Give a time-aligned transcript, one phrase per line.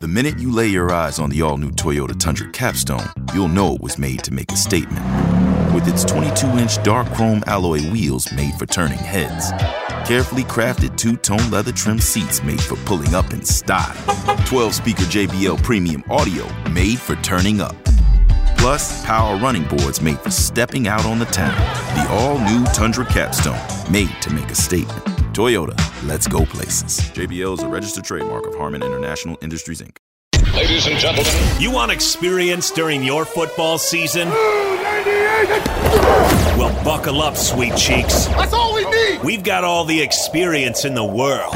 [0.00, 3.76] The minute you lay your eyes on the all new Toyota Tundra Capstone, you'll know
[3.76, 5.04] it was made to make a statement.
[5.72, 9.52] With its 22 inch dark chrome alloy wheels made for turning heads,
[10.06, 13.94] carefully crafted two tone leather trim seats made for pulling up in style,
[14.46, 17.76] 12 speaker JBL premium audio made for turning up.
[18.58, 21.56] Plus, power running boards made for stepping out on the town.
[21.94, 23.60] The all new Tundra Capstone,
[23.92, 25.04] made to make a statement.
[25.34, 27.00] Toyota, let's go places.
[27.12, 29.96] JBL is a registered trademark of Harman International Industries, Inc.
[30.54, 34.28] Ladies and gentlemen, you want experience during your football season?
[36.58, 38.26] Well, buckle up, sweet cheeks.
[38.26, 39.22] That's all we need.
[39.24, 41.54] We've got all the experience in the world.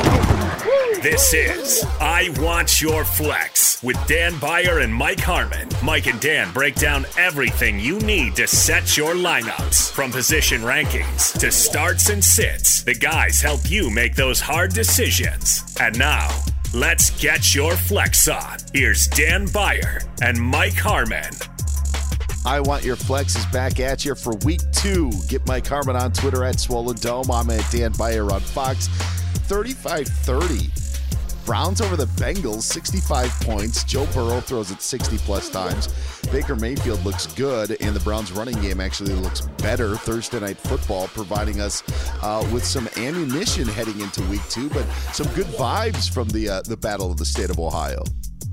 [1.03, 5.69] This is I Want Your Flex with Dan Beyer and Mike Harmon.
[5.81, 11.39] Mike and Dan break down everything you need to set your lineups from position rankings
[11.39, 12.83] to starts and sits.
[12.83, 15.73] The guys help you make those hard decisions.
[15.81, 16.31] And now,
[16.75, 18.59] let's get your flex on.
[18.75, 21.31] Here's Dan Beyer and Mike Harmon.
[22.45, 25.13] I Want Your Flex is back at you for week two.
[25.29, 27.31] Get Mike Harmon on Twitter at Swollen Dome.
[27.31, 28.89] I'm at Dan Beyer on Fox.
[29.49, 30.88] 35 30
[31.49, 33.83] Browns over the Bengals, 65 points.
[33.83, 35.89] Joe Burrow throws it 60 plus times.
[36.31, 39.97] Baker Mayfield looks good, and the Browns' running game actually looks better.
[39.97, 41.83] Thursday night football providing us
[42.23, 44.85] uh, with some ammunition heading into week two, but
[45.15, 48.03] some good vibes from the uh, the Battle of the State of Ohio.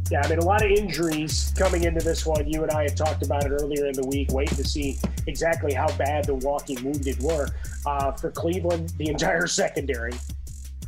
[0.09, 2.47] Yeah, I mean, a lot of injuries coming into this one.
[2.47, 5.73] You and I had talked about it earlier in the week, waiting to see exactly
[5.73, 7.49] how bad the walking wounded were.
[7.85, 10.13] Uh, for Cleveland, the entire secondary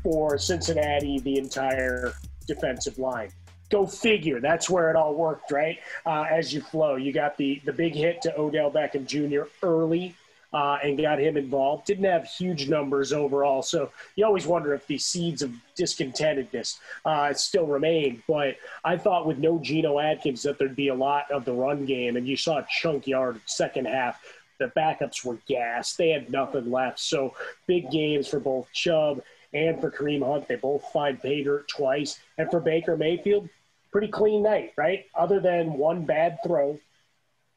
[0.03, 2.13] for Cincinnati the entire
[2.47, 3.29] defensive line.
[3.69, 4.39] Go figure.
[4.39, 5.79] That's where it all worked, right?
[6.05, 9.49] Uh, as you flow, you got the the big hit to Odell Beckham Jr.
[9.61, 10.15] early
[10.53, 11.85] uh, and got him involved.
[11.85, 17.33] Didn't have huge numbers overall, so you always wonder if the seeds of discontentedness uh,
[17.33, 18.23] still remain.
[18.25, 18.55] But
[18.85, 22.15] I thought with no Geno Atkins that there'd be a lot of the run game,
[22.15, 24.21] and you saw a chunk yard second half
[24.59, 25.97] the backups were gassed.
[25.97, 26.99] They had nothing left.
[26.99, 27.35] So
[27.67, 29.21] big games for both Chubb
[29.53, 30.47] and for Kareem Hunt.
[30.47, 32.19] They both find dirt twice.
[32.37, 33.49] And for Baker Mayfield,
[33.91, 35.05] pretty clean night, right?
[35.15, 36.79] Other than one bad throw.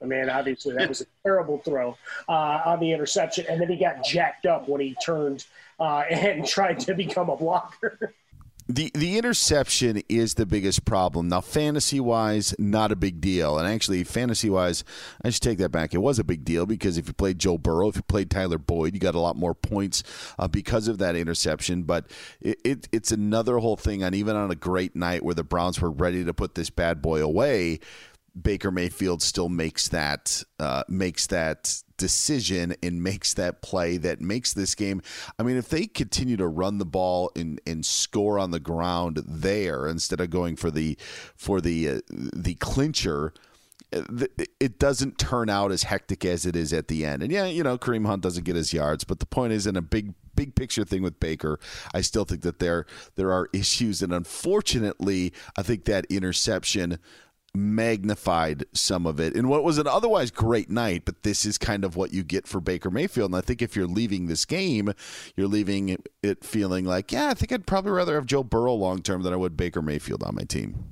[0.02, 1.96] I mean, obviously that was a terrible throw
[2.28, 5.44] uh, on the interception, and then he got jacked up when he turned
[5.78, 8.14] uh, and tried to become a blocker.
[8.70, 11.28] The the interception is the biggest problem.
[11.28, 13.58] Now, fantasy wise, not a big deal.
[13.58, 14.84] And actually, fantasy wise,
[15.24, 15.92] I should take that back.
[15.92, 18.58] It was a big deal because if you played Joe Burrow, if you played Tyler
[18.58, 20.04] Boyd, you got a lot more points
[20.38, 21.82] uh, because of that interception.
[21.82, 25.42] But it, it, it's another whole thing on even on a great night where the
[25.42, 27.80] Browns were ready to put this bad boy away.
[28.40, 34.54] Baker Mayfield still makes that uh, makes that decision and makes that play that makes
[34.54, 35.02] this game.
[35.38, 39.22] I mean, if they continue to run the ball and, and score on the ground
[39.26, 40.96] there instead of going for the
[41.36, 43.34] for the uh, the clincher,
[43.92, 44.02] uh,
[44.58, 47.22] it doesn't turn out as hectic as it is at the end.
[47.22, 49.76] And yeah, you know, Kareem Hunt doesn't get his yards, but the point is in
[49.76, 51.60] a big big picture thing with Baker,
[51.92, 52.86] I still think that there
[53.16, 56.98] there are issues and unfortunately, I think that interception
[57.54, 61.84] magnified some of it in what was an otherwise great night, but this is kind
[61.84, 63.30] of what you get for Baker Mayfield.
[63.30, 64.92] And I think if you're leaving this game,
[65.36, 69.02] you're leaving it feeling like, yeah, I think I'd probably rather have Joe Burrow long
[69.02, 70.84] term than I would Baker Mayfield on my team.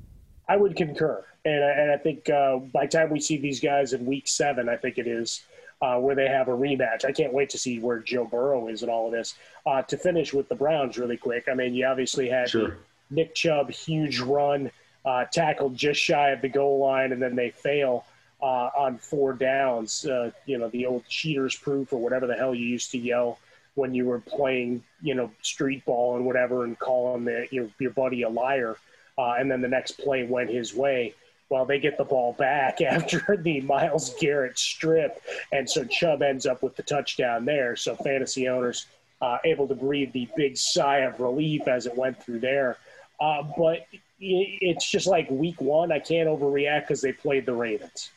[0.49, 1.25] I would concur.
[1.45, 4.27] And I, and I think uh, by the time we see these guys in week
[4.27, 5.43] seven, I think it is.
[5.81, 7.05] Uh, where they have a rematch.
[7.05, 9.37] I can't wait to see where Joe Burrow is in all of this.
[9.65, 12.79] Uh, to finish with the Browns really quick, I mean, you obviously had sure.
[13.11, 14.73] Nick Chubb huge run
[15.09, 18.05] uh, tackled just shy of the goal line, and then they fail
[18.43, 20.05] uh, on four downs.
[20.05, 23.39] Uh, you know, the old cheaters proof or whatever the hell you used to yell
[23.75, 27.91] when you were playing, you know, street ball and whatever, and calling the, your, your
[27.93, 28.77] buddy a liar.
[29.17, 31.15] Uh, and then the next play went his way.
[31.49, 35.23] Well, they get the ball back after the Myles Garrett strip,
[35.53, 37.77] and so Chubb ends up with the touchdown there.
[37.77, 38.85] So fantasy owners
[39.23, 42.77] uh, able to breathe the big sigh of relief as it went through there.
[43.19, 43.87] Uh, but
[44.21, 48.11] it's just like week one, I can't overreact because they played the Ravens.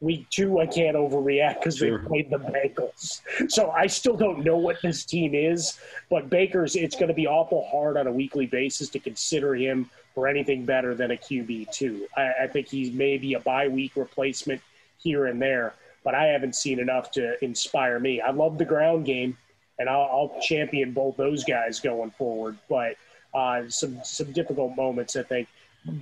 [0.00, 1.98] Week two, I can't overreact because sure.
[1.98, 3.20] they played the Bengals.
[3.50, 5.78] So I still don't know what this team is,
[6.08, 9.90] but Baker's, it's going to be awful hard on a weekly basis to consider him
[10.14, 12.02] for anything better than a QB2.
[12.16, 14.60] I, I think he's maybe a bye week replacement
[14.98, 15.74] here and there,
[16.04, 18.20] but I haven't seen enough to inspire me.
[18.20, 19.36] I love the ground game,
[19.80, 20.02] and I'll,
[20.34, 22.96] I'll champion both those guys going forward, but–
[23.38, 25.16] uh, some some difficult moments.
[25.16, 25.48] I think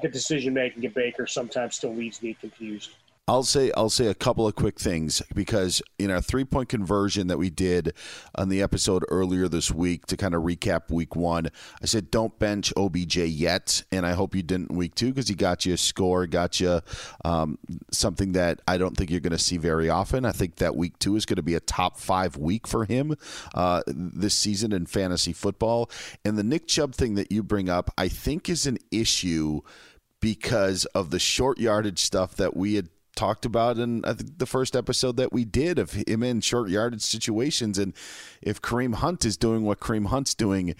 [0.03, 2.91] the decision making at Baker sometimes still leaves me confused.
[3.29, 7.27] I'll say I'll say a couple of quick things because in our three point conversion
[7.27, 7.93] that we did
[8.37, 11.49] on the episode earlier this week to kind of recap week one,
[11.83, 15.35] I said don't bench OBJ yet, and I hope you didn't week two because he
[15.35, 16.81] got you a score, got you
[17.25, 17.59] um,
[17.91, 20.25] something that I don't think you're going to see very often.
[20.25, 23.17] I think that week two is going to be a top five week for him
[23.57, 25.91] uh, this season in fantasy football,
[26.25, 29.63] and the Nick Chubb thing that you bring up, I think is an issue
[30.21, 34.47] because of the short yardage stuff that we had talked about in I think the
[34.47, 37.79] first episode that we did of him in short yardage situations.
[37.79, 37.95] And
[38.41, 40.75] if Kareem Hunt is doing what Kareem Hunt's doing,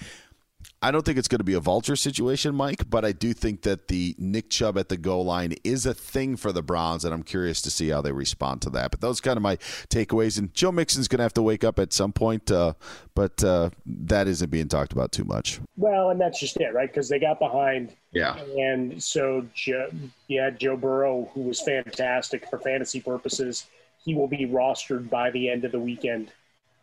[0.83, 3.63] I don't think it's going to be a vulture situation, Mike, but I do think
[3.63, 7.15] that the Nick Chubb at the goal line is a thing for the Browns, and
[7.15, 8.91] I'm curious to see how they respond to that.
[8.91, 9.57] But those kind of my
[9.89, 10.39] takeaways.
[10.39, 12.75] And Joe Mixon's going to have to wake up at some point, uh,
[13.15, 15.61] but uh, that isn't being talked about too much.
[15.79, 16.89] Well, and that's just it, right?
[16.89, 17.95] Because they got behind.
[18.13, 18.37] Yeah.
[18.37, 19.91] And so Joe,
[20.31, 23.67] had Joe Burrow, who was fantastic for fantasy purposes.
[24.05, 26.33] He will be rostered by the end of the weekend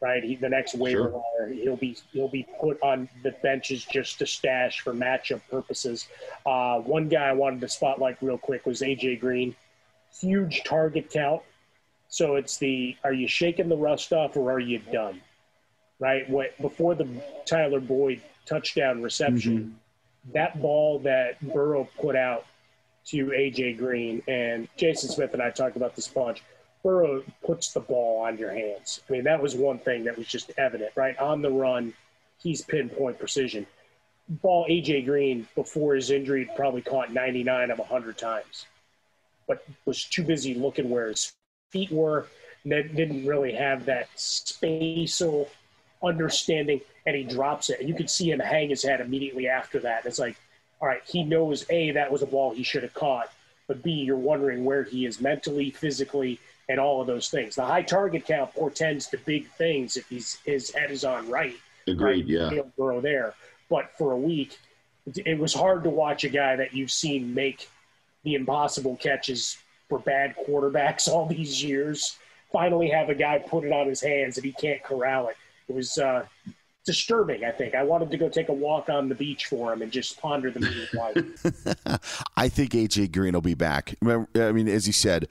[0.03, 0.21] right?
[0.21, 1.23] He, the next waiver sure.
[1.39, 6.09] wire, he'll be he'll be put on the benches just to stash for matchup purposes.
[6.45, 9.55] Uh, one guy I wanted to spotlight real quick was AJ Green,
[10.19, 11.41] huge target count.
[12.09, 15.21] So it's the are you shaking the rust off or are you done?
[15.99, 16.29] Right?
[16.29, 17.07] What before the
[17.45, 20.33] Tyler Boyd touchdown reception, mm-hmm.
[20.33, 22.45] that ball that Burrow put out
[23.05, 26.43] to AJ Green and Jason Smith and I talked about this bunch
[26.83, 29.01] Burrow puts the ball on your hands.
[29.07, 31.17] I mean, that was one thing that was just evident, right?
[31.17, 31.93] On the run,
[32.37, 33.65] he's pinpoint precision.
[34.27, 38.65] Ball AJ Green before his injury probably caught 99 of 100 times,
[39.47, 41.33] but was too busy looking where his
[41.71, 42.27] feet were.
[42.65, 45.49] Didn't really have that spatial
[46.01, 47.79] understanding, and he drops it.
[47.79, 50.05] And you could see him hang his head immediately after that.
[50.05, 50.37] It's like,
[50.81, 53.29] all right, he knows A, that was a ball he should have caught,
[53.67, 56.39] but B, you're wondering where he is mentally, physically,
[56.69, 57.55] and all of those things.
[57.55, 61.55] The high target count portends to big things if he's his head is on right.
[61.87, 62.01] Agreed.
[62.03, 62.25] Right?
[62.25, 62.49] Yeah.
[62.49, 63.33] He'll grow there.
[63.69, 64.57] But for a week,
[65.05, 67.69] it was hard to watch a guy that you've seen make
[68.23, 69.57] the impossible catches
[69.89, 72.17] for bad quarterbacks all these years.
[72.51, 75.35] Finally, have a guy put it on his hands and he can't corral it.
[75.67, 76.25] It was uh,
[76.85, 77.43] disturbing.
[77.43, 79.91] I think I wanted to go take a walk on the beach for him and
[79.91, 82.27] just ponder the meaning of life.
[82.37, 83.95] I think AJ Green will be back.
[84.01, 85.27] Remember, I mean, as he said,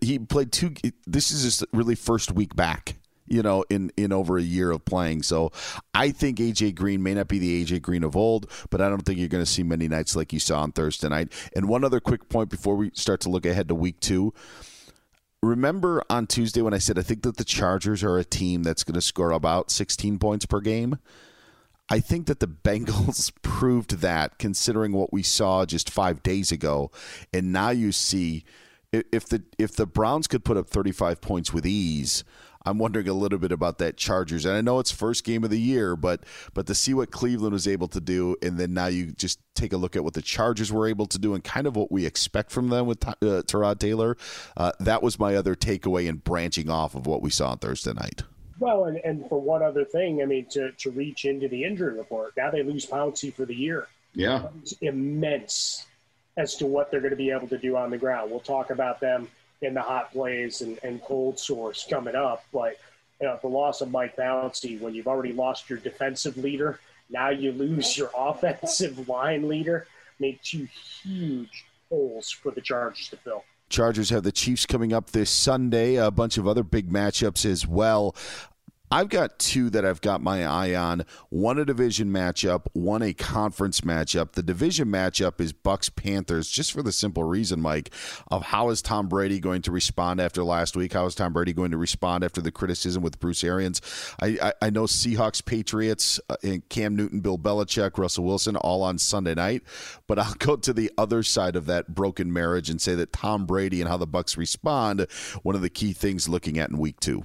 [0.00, 0.74] he played two.
[1.06, 2.96] This is his really first week back
[3.26, 5.22] you know, in in over a year of playing.
[5.22, 5.50] So
[5.94, 9.02] I think AJ Green may not be the AJ Green of old, but I don't
[9.02, 11.32] think you're going to see many nights like you saw on Thursday night.
[11.56, 14.34] And one other quick point before we start to look ahead to week two.
[15.44, 18.82] Remember on Tuesday when I said I think that the Chargers are a team that's
[18.82, 20.98] going to score about 16 points per game?
[21.90, 26.90] I think that the Bengals proved that considering what we saw just 5 days ago.
[27.32, 28.44] And now you see
[28.90, 32.24] if the if the Browns could put up 35 points with ease,
[32.64, 34.44] I'm wondering a little bit about that Chargers.
[34.44, 37.52] And I know it's first game of the year, but but to see what Cleveland
[37.52, 40.22] was able to do, and then now you just take a look at what the
[40.22, 43.12] Chargers were able to do, and kind of what we expect from them with uh,
[43.20, 44.16] Tyrod Taylor.
[44.56, 47.92] Uh, that was my other takeaway in branching off of what we saw on Thursday
[47.92, 48.22] night.
[48.58, 51.98] Well, and, and for one other thing, I mean, to, to reach into the injury
[51.98, 53.88] report, now they lose Pouncey for the year.
[54.14, 54.46] Yeah.
[54.62, 55.86] It's immense
[56.36, 58.30] as to what they're going to be able to do on the ground.
[58.30, 59.28] We'll talk about them
[59.64, 62.44] in the hot plays and, and cold sores coming up.
[62.52, 62.78] But
[63.20, 66.80] you know, the loss of Mike Pouncey, when you've already lost your defensive leader,
[67.10, 69.86] now you lose your offensive line leader,
[70.18, 70.68] made two
[71.02, 73.44] huge holes for the Chargers to fill.
[73.68, 77.66] Chargers have the Chiefs coming up this Sunday, a bunch of other big matchups as
[77.66, 78.14] well.
[78.94, 81.04] I've got two that I've got my eye on.
[81.28, 84.34] One a division matchup, one a conference matchup.
[84.34, 87.92] The division matchup is Bucs Panthers, just for the simple reason, Mike,
[88.28, 90.92] of how is Tom Brady going to respond after last week?
[90.92, 93.82] How is Tom Brady going to respond after the criticism with Bruce Arians?
[94.20, 98.84] I, I, I know Seahawks, Patriots, uh, and Cam Newton, Bill Belichick, Russell Wilson, all
[98.84, 99.64] on Sunday night.
[100.06, 103.44] But I'll go to the other side of that broken marriage and say that Tom
[103.44, 105.04] Brady and how the Bucs respond,
[105.42, 107.24] one of the key things looking at in week two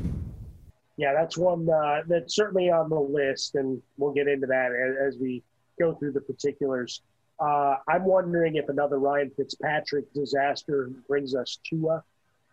[1.00, 5.14] yeah, that's one uh, that's certainly on the list, and we'll get into that as,
[5.14, 5.42] as we
[5.80, 7.02] go through the particulars.
[7.40, 12.04] Uh, I'm wondering if another Ryan Fitzpatrick disaster brings us Tua,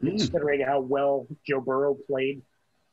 [0.00, 0.08] mm.
[0.10, 2.40] considering how well Joe Burrow played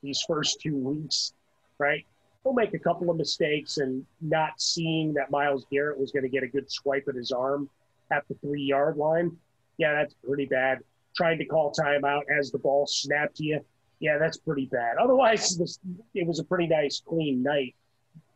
[0.02, 1.36] these first two weeks,
[1.78, 2.04] right?
[2.42, 6.30] He'll make a couple of mistakes and not seeing that Myles Garrett was going to
[6.30, 7.70] get a good swipe at his arm
[8.10, 9.38] at the three yard line.
[9.78, 10.80] Yeah, that's pretty bad.
[11.16, 13.60] Trying to call timeout as the ball snapped to you
[14.04, 14.98] yeah, that's pretty bad.
[15.02, 15.80] Otherwise, this,
[16.14, 17.74] it was a pretty nice, clean night.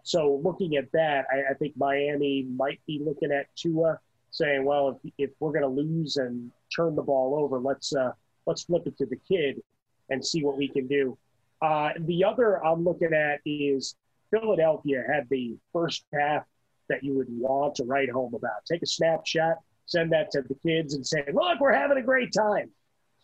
[0.04, 4.00] So looking at that, I, I think Miami might be looking at Tua,
[4.32, 8.14] saying, "Well, if, if we're going to lose and turn the ball over, let's uh,
[8.46, 9.62] let's flip it to the kid
[10.10, 11.18] and see what we can do."
[11.62, 13.96] Uh, the other I'm looking at is
[14.32, 16.46] Philadelphia had the first half
[16.88, 18.66] that you would want to write home about.
[18.66, 22.32] Take a snapshot, send that to the kids, and say, "Look, we're having a great
[22.32, 22.72] time."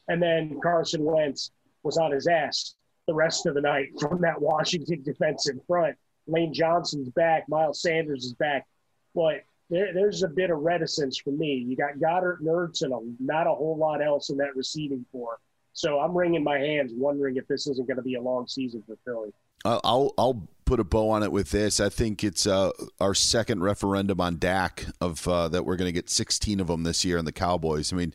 [0.10, 1.52] And then Carson Wentz
[1.84, 2.76] was on his ass
[3.08, 5.96] the rest of the night from that Washington defensive front.
[6.28, 8.66] Lane Johnson's back, Miles Sanders is back.
[9.14, 11.54] But there, there's a bit of reticence for me.
[11.68, 15.40] You got Goedert, Ertz and a, not a whole lot else in that receiving corps.
[15.74, 18.84] So I'm wringing my hands, wondering if this isn't going to be a long season
[18.86, 19.34] for Philly.
[19.66, 21.80] I'll I'll put a bow on it with this.
[21.80, 25.94] I think it's uh, our second referendum on Dak of uh, that we're going to
[25.94, 27.92] get 16 of them this year in the Cowboys.
[27.92, 28.14] I mean,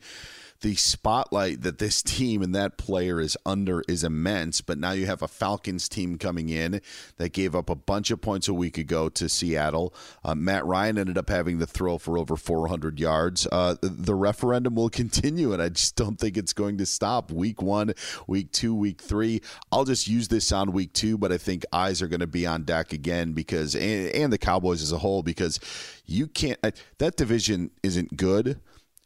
[0.61, 4.61] the spotlight that this team and that player is under is immense.
[4.61, 6.81] But now you have a Falcons team coming in
[7.17, 9.93] that gave up a bunch of points a week ago to Seattle.
[10.23, 13.47] Uh, Matt Ryan ended up having the throw for over 400 yards.
[13.51, 17.31] Uh, the referendum will continue, and I just don't think it's going to stop.
[17.31, 17.93] Week one,
[18.27, 19.41] week two, week three.
[19.71, 22.45] I'll just use this on week two, but I think eyes are going to be
[22.45, 25.59] on Dak again because, and, and the Cowboys as a whole, because
[26.05, 26.59] you can't,
[26.97, 28.59] that division isn't good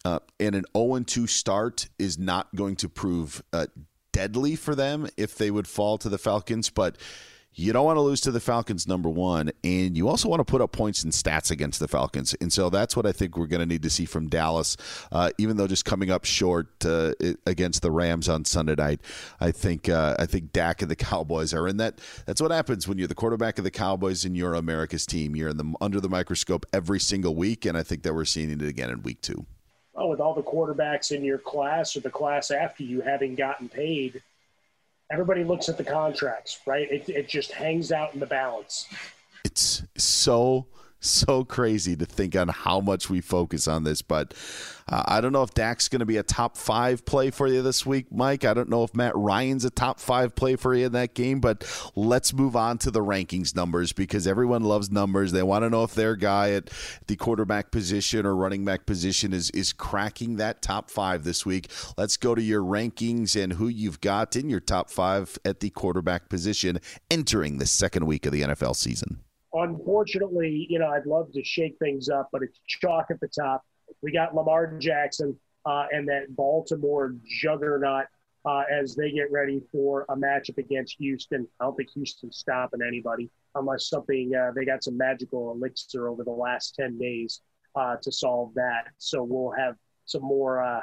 [0.06, 3.68] uh, and an 0 2 start is not going to prove uh,
[4.12, 6.98] deadly for them if they would fall to the Falcons, but
[7.56, 10.44] you don't want to lose to the Falcons, number one, and you also want to
[10.44, 12.34] put up points and stats against the Falcons.
[12.42, 14.76] And so that's what I think we're going to need to see from Dallas,
[15.12, 17.14] uh, even though just coming up short uh,
[17.46, 19.02] against the Rams on Sunday night.
[19.40, 22.00] I think uh, I think Dak and the Cowboys are in that.
[22.26, 25.36] That's what happens when you're the quarterback of the Cowboys and you're America's team.
[25.36, 28.50] You're in the under the microscope every single week, and I think that we're seeing
[28.50, 29.46] it again in week two
[30.14, 34.22] with all the quarterbacks in your class or the class after you having gotten paid,
[35.12, 36.88] everybody looks at the contracts, right?
[36.92, 38.88] It, it just hangs out in the balance.
[39.44, 40.68] It's so
[41.06, 44.02] so crazy to think on how much we focus on this.
[44.02, 44.34] But
[44.88, 47.62] uh, I don't know if Dak's going to be a top five play for you
[47.62, 48.46] this week, Mike.
[48.46, 51.40] I don't know if Matt Ryan's a top five play for you in that game.
[51.40, 51.64] But
[51.96, 55.32] let's move on to the rankings numbers because everyone loves numbers.
[55.32, 56.70] They want to know if their guy at
[57.08, 61.70] the quarterback position or running back position is is cracking that top five this week.
[61.98, 65.70] Let's go to your rankings and who you've got in your top five at the
[65.70, 66.80] quarterback position
[67.10, 69.20] entering the second week of the NFL season.
[69.54, 73.64] Unfortunately, you know, I'd love to shake things up, but it's chalk at the top.
[74.02, 78.06] We got Lamar Jackson uh, and that Baltimore juggernaut
[78.46, 81.48] uh, as they get ready for a matchup against Houston.
[81.60, 86.24] I don't think Houston's stopping anybody unless something uh, they got some magical elixir over
[86.24, 87.42] the last ten days
[87.76, 88.88] uh, to solve that.
[88.98, 90.82] So we'll have some more uh,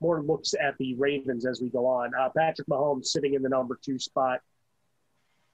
[0.00, 2.12] more looks at the Ravens as we go on.
[2.18, 4.40] Uh, Patrick Mahomes sitting in the number two spot.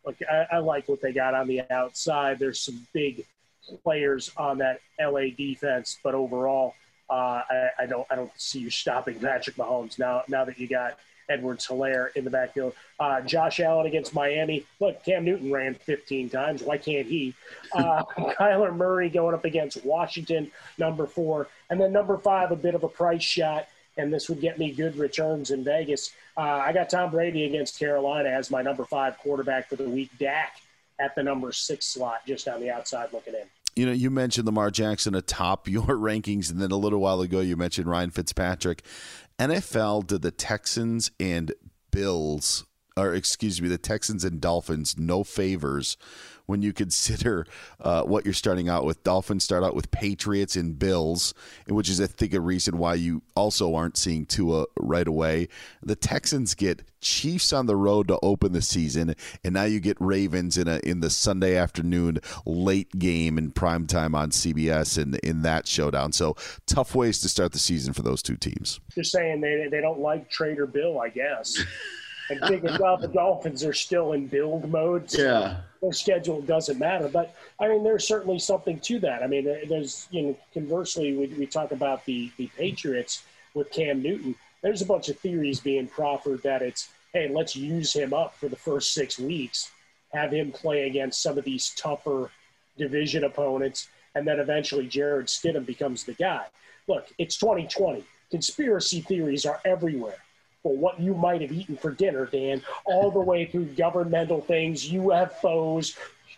[0.05, 2.38] Look, I, I like what they got on the outside.
[2.38, 3.26] There's some big
[3.83, 6.75] players on that LA defense, but overall,
[7.11, 10.23] uh, I, I, don't I don't see you stopping Patrick Mahomes now.
[10.28, 14.64] Now that you got Edwards Helaire in the backfield, uh, Josh Allen against Miami.
[14.81, 16.62] Look, Cam Newton ran 15 times.
[16.62, 17.35] Why can't he?
[17.73, 18.02] Uh,
[18.38, 22.85] Kyler Murray going up against Washington, number four, and then number five, a bit of
[22.85, 26.12] a price shot and this would get me good returns in Vegas.
[26.37, 30.11] Uh, I got Tom Brady against Carolina as my number five quarterback for the week.
[30.19, 30.61] Dak
[30.99, 33.43] at the number six slot, just on the outside looking in.
[33.76, 37.40] You know, you mentioned Lamar Jackson atop your rankings, and then a little while ago
[37.40, 38.83] you mentioned Ryan Fitzpatrick.
[39.38, 41.52] NFL did the Texans and
[41.90, 42.64] Bills,
[42.97, 45.97] or excuse me, the Texans and Dolphins no favors
[46.49, 47.47] when you consider
[47.81, 49.05] uh, what you're starting out with.
[49.05, 51.35] Dolphins start out with Patriots and Bills,
[51.69, 55.49] which is, I think, a reason why you also aren't seeing Tua right away.
[55.83, 59.14] The Texans get Chiefs on the road to open the season,
[59.45, 63.87] and now you get Ravens in a in the Sunday afternoon late game in prime
[63.87, 66.12] time on CBS and in, in that showdown.
[66.12, 66.35] So
[66.67, 68.81] tough ways to start the season for those two teams.
[68.95, 71.62] Just saying they they don't like Trader Bill, I guess.
[72.31, 75.11] and thinking, well, the Dolphins are still in build mode.
[75.11, 75.57] So yeah.
[75.80, 77.08] Their schedule doesn't matter.
[77.08, 79.23] But, I mean, there's certainly something to that.
[79.23, 83.23] I mean, there's, you know, conversely, we, we talk about the, the Patriots
[83.54, 84.35] with Cam Newton.
[84.62, 88.49] There's a bunch of theories being proffered that it's, hey, let's use him up for
[88.49, 89.70] the first six weeks,
[90.12, 92.30] have him play against some of these tougher
[92.76, 96.47] division opponents, and then eventually Jarrett Stidham becomes the guy.
[96.88, 98.04] Look, it's 2020.
[98.30, 100.19] Conspiracy theories are everywhere
[100.76, 105.97] what you might have eaten for dinner, Dan, all the way through governmental things, UFOs,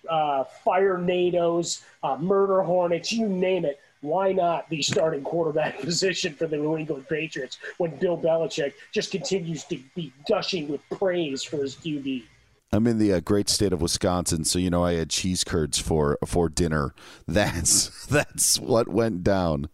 [0.09, 3.81] uh, fire NATOs, uh, murder hornets, you name it.
[4.03, 9.11] Why not the starting quarterback position for the New England Patriots when Bill Belichick just
[9.11, 12.25] continues to be gushing with praise for his QB?
[12.73, 15.79] I'm in the uh, great state of Wisconsin, so you know I had cheese curds
[15.79, 16.95] for for dinner.
[17.27, 19.69] That's that's what went down.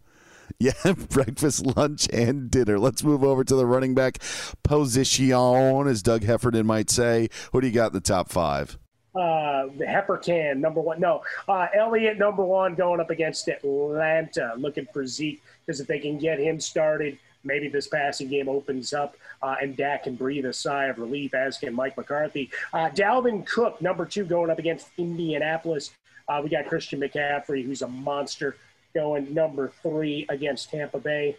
[0.59, 2.79] Yeah, breakfast, lunch, and dinner.
[2.79, 4.19] Let's move over to the running back
[4.63, 7.29] position, as Doug Heffernan might say.
[7.53, 8.79] Who do you got in the top five?
[9.15, 10.99] Uh, the Heifer can number one.
[10.99, 15.99] No, uh, Elliott number one going up against Atlanta, looking for Zeke because if they
[15.99, 20.47] can get him started, maybe this passing game opens up uh, and Dak can breathe
[20.47, 22.51] a sigh of relief, as can Mike McCarthy.
[22.73, 25.91] Uh, Dalvin Cook, number two, going up against Indianapolis.
[26.29, 28.57] Uh, we got Christian McCaffrey, who's a monster
[28.97, 31.37] going number three against Tampa Bay.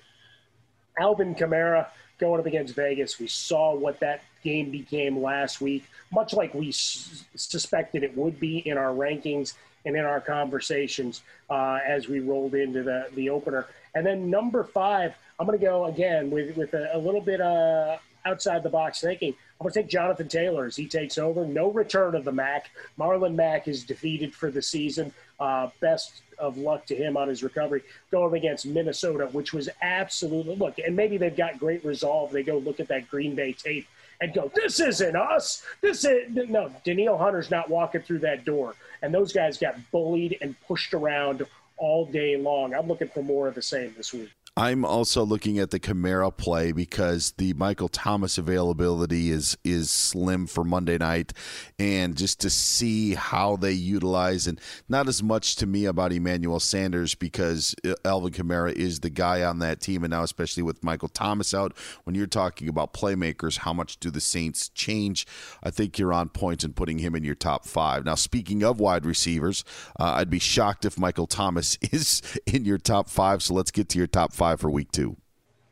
[1.00, 1.88] Alvin Kamara
[2.20, 3.20] going up against Vegas.
[3.20, 8.40] We saw what that game became last week, much like we s- suspected it would
[8.40, 13.30] be in our rankings and in our conversations uh, as we rolled into the, the
[13.30, 13.66] opener.
[13.96, 17.42] And then number five, I'm going to go again with, with a, a little bit
[17.42, 19.34] uh, outside the box thinking.
[19.60, 21.46] I'm going to take Jonathan Taylor as he takes over.
[21.46, 22.70] No return of the Mac.
[23.00, 25.12] Marlon Mack is defeated for the season.
[25.40, 30.56] Uh, best of luck to him on his recovery going against Minnesota, which was absolutely
[30.56, 30.78] look.
[30.78, 32.32] And maybe they've got great resolve.
[32.32, 33.88] They go look at that Green Bay tape
[34.22, 35.64] and go, "This isn't us.
[35.82, 40.38] This is no." Danielle Hunter's not walking through that door, and those guys got bullied
[40.42, 41.46] and pushed around
[41.78, 42.74] all day long.
[42.74, 44.30] I'm looking for more of the same this week.
[44.58, 50.48] I'm also looking at the Kamara play because the Michael Thomas availability is is slim
[50.48, 51.32] for Monday night,
[51.78, 56.60] and just to see how they utilize and not as much to me about Emmanuel
[56.60, 60.84] Sanders because uh, Alvin Kamara is the guy on that team, and now especially with
[60.84, 65.28] Michael Thomas out, when you're talking about playmakers, how much do the Saints change?
[65.62, 68.06] I think you're on point in putting him in your top five.
[68.06, 69.64] Now, speaking of wide receivers,
[70.00, 73.44] uh, I'd be shocked if Michael Thomas is in your top five.
[73.44, 75.18] So let's get to your top five five for week two?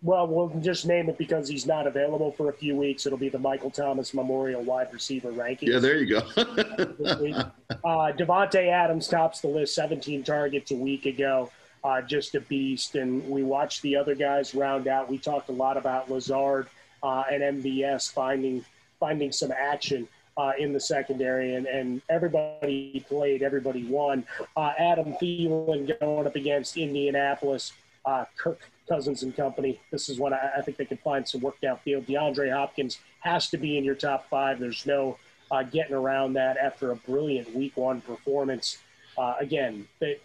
[0.01, 3.05] Well, we'll just name it because he's not available for a few weeks.
[3.05, 5.71] It'll be the Michael Thomas Memorial Wide Receiver ranking.
[5.71, 6.17] Yeah, there you go.
[6.37, 11.49] uh, Davante Adams tops the list, 17 targets a week ago.
[11.83, 12.95] Uh, just a beast.
[12.95, 15.09] And we watched the other guys round out.
[15.09, 16.67] We talked a lot about Lazard
[17.01, 18.63] uh, and MVS finding
[18.99, 20.07] finding some action.
[20.37, 24.25] Uh, in the secondary, and, and everybody played, everybody won.
[24.57, 27.71] Uh, Adam Thielen going up against Indianapolis
[28.05, 29.79] uh, Kirk Cousins and company.
[29.91, 32.05] This is when I, I, think they can find some work downfield.
[32.05, 34.59] DeAndre Hopkins has to be in your top five.
[34.59, 35.17] There's no
[35.51, 38.77] uh, getting around that after a brilliant week one performance.
[39.17, 40.19] uh, again, that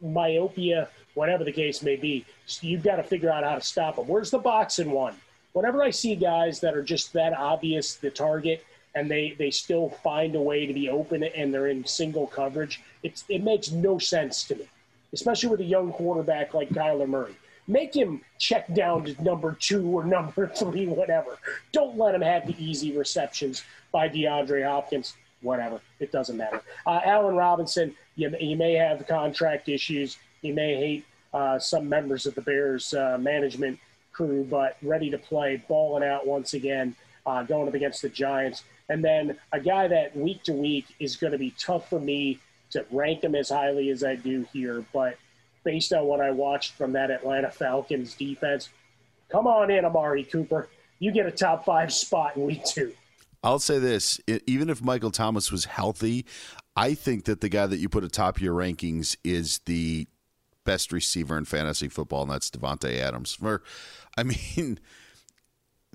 [0.00, 2.24] myopia, whatever the case may be,
[2.60, 4.06] you've got to figure out how to stop them.
[4.06, 5.14] Where's the boxing one?
[5.52, 9.90] Whenever I see guys that are just that obvious the target and they, they still
[10.02, 13.98] find a way to be open and they're in single coverage, it's, it makes no
[13.98, 14.68] sense to me,
[15.12, 17.34] especially with a young quarterback like Kyler Murray.
[17.66, 21.38] Make him check down to number two or number three, whatever.
[21.72, 25.14] Don't let him have the easy receptions by DeAndre Hopkins.
[25.42, 25.80] Whatever.
[26.00, 26.60] It doesn't matter.
[26.86, 30.18] Uh, Allen Robinson, you, you may have contract issues.
[30.42, 33.78] You may hate uh, some members of the Bears uh, management
[34.12, 36.94] crew, but ready to play, balling out once again,
[37.24, 38.64] uh, going up against the Giants.
[38.88, 42.38] And then a guy that week to week is going to be tough for me
[42.70, 45.16] to rank him as highly as I do here, but
[45.64, 48.68] based on what I watched from that Atlanta Falcons defense,
[49.28, 50.68] come on in, Amari Cooper.
[50.98, 52.92] You get a top five spot in week two.
[53.42, 56.26] I'll say this: even if Michael Thomas was healthy,
[56.76, 60.06] I think that the guy that you put atop your rankings is the
[60.64, 63.32] best receiver in fantasy football, and that's Davante Adams.
[63.32, 63.62] For,
[64.16, 64.78] I mean,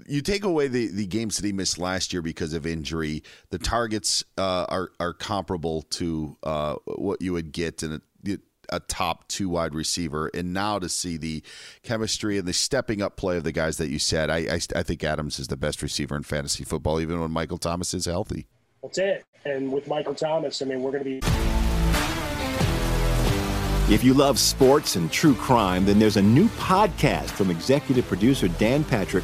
[0.07, 3.57] you take away the, the games that he missed last year because of injury, the
[3.57, 8.37] targets uh, are are comparable to uh, what you would get in a,
[8.69, 11.43] a top two wide receiver, and now to see the
[11.83, 14.83] chemistry and the stepping up play of the guys that you said, I I, I
[14.83, 18.47] think Adams is the best receiver in fantasy football, even when Michael Thomas is healthy.
[18.81, 19.25] That's it.
[19.45, 21.27] And with Michael Thomas, I mean, we're going to be.
[23.93, 28.47] If you love sports and true crime, then there's a new podcast from executive producer
[28.47, 29.23] Dan Patrick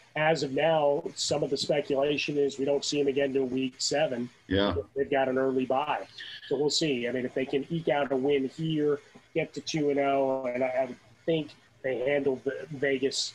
[0.15, 3.75] as of now, some of the speculation is we don't see him again till week
[3.77, 4.29] seven.
[4.47, 4.75] Yeah.
[4.95, 6.05] They've got an early bye.
[6.47, 7.07] So we'll see.
[7.07, 8.99] I mean, if they can eke out a win here,
[9.33, 11.51] get to 2 and 0, and I, would think
[11.83, 13.33] they handled the Vegas.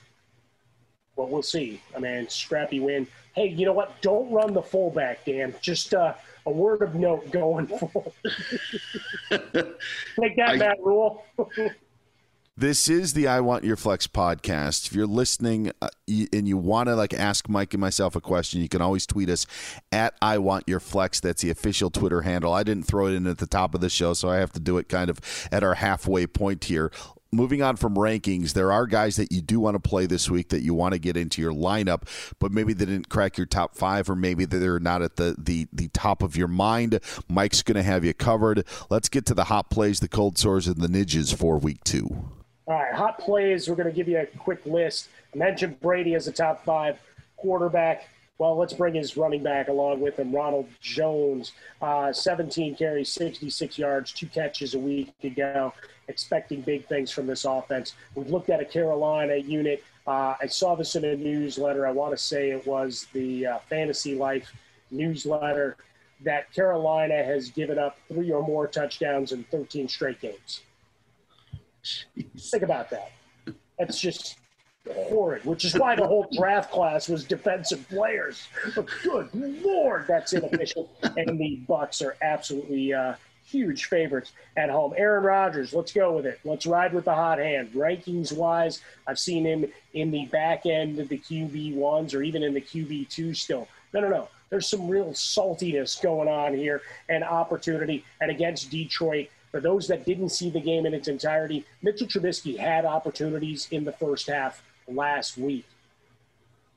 [1.16, 1.80] Well, we'll see.
[1.96, 3.06] I mean, scrappy win.
[3.34, 4.00] Hey, you know what?
[4.02, 5.54] Don't run the fullback, Dan.
[5.62, 6.12] Just uh,
[6.44, 8.12] a word of note going forward.
[10.18, 11.24] Make that, I- Matt Rhule.
[12.58, 14.86] This is the I Want Your Flex podcast.
[14.86, 18.62] If you're listening uh, and you want to like ask Mike and myself a question,
[18.62, 19.44] you can always tweet us
[19.92, 21.20] at I Want Your Flex.
[21.20, 22.54] That's the official Twitter handle.
[22.54, 24.60] I didn't throw it in at the top of the show, so I have to
[24.60, 25.20] do it kind of
[25.52, 26.90] at our halfway point here.
[27.30, 30.48] Moving on from rankings, there are guys that you do want to play this week
[30.48, 32.04] that you want to get into your lineup,
[32.38, 35.66] but maybe they didn't crack your top five, or maybe they're not at the the,
[35.74, 37.00] the top of your mind.
[37.28, 38.64] Mike's going to have you covered.
[38.88, 42.30] Let's get to the hot plays, the cold sores, and the ninjas for week two.
[42.68, 43.68] All right, hot plays.
[43.68, 45.08] We're going to give you a quick list.
[45.32, 46.98] I mentioned Brady as a top five
[47.36, 48.08] quarterback.
[48.38, 51.52] Well, let's bring his running back along with him, Ronald Jones.
[51.80, 55.72] Uh, 17 carries, 66 yards, two catches a week ago.
[56.08, 57.94] Expecting big things from this offense.
[58.16, 59.84] We've looked at a Carolina unit.
[60.04, 61.86] Uh, I saw this in a newsletter.
[61.86, 64.52] I want to say it was the uh, Fantasy Life
[64.90, 65.76] newsletter
[66.22, 70.62] that Carolina has given up three or more touchdowns in 13 straight games.
[72.38, 73.12] Think about that.
[73.78, 74.38] That's just
[74.94, 78.46] horrid, which is why the whole draft class was defensive players.
[78.74, 80.88] But good lord, that's inefficient.
[81.02, 84.94] and the Bucs are absolutely uh, huge favorites at home.
[84.96, 86.40] Aaron Rodgers, let's go with it.
[86.44, 87.72] Let's ride with the hot hand.
[87.72, 92.42] Rankings wise, I've seen him in the back end of the QB ones or even
[92.42, 93.68] in the QB two still.
[93.92, 94.28] No, no, no.
[94.50, 98.04] There's some real saltiness going on here and opportunity.
[98.20, 102.58] And against Detroit, for those that didn't see the game in its entirety, Mitchell Trubisky
[102.58, 105.64] had opportunities in the first half last week.